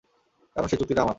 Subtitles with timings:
[0.55, 1.09] কারণ সেই চুক্তিটা আমার।